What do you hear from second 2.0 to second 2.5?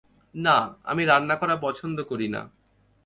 করি না।